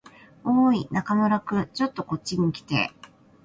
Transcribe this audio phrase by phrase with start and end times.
[0.43, 1.67] おーい、中村君。
[1.75, 2.89] ちょっとこっちに来て。